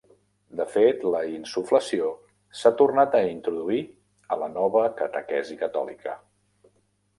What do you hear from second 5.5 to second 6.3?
catòlica.